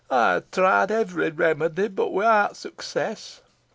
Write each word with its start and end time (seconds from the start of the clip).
Ey 0.09 0.39
ha' 0.41 0.43
tried 0.51 0.89
every 0.89 1.29
remedy, 1.29 1.87
boh 1.87 2.09
without 2.09 2.57
success. 2.57 3.41